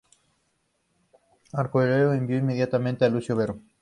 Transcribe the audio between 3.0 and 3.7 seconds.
a Lucio Vero.